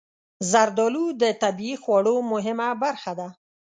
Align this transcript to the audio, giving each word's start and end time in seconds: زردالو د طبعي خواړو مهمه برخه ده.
زردالو 0.51 1.05
د 1.21 1.23
طبعي 1.41 1.73
خواړو 1.83 2.15
مهمه 2.31 2.67
برخه 2.83 3.11
ده. 3.19 3.27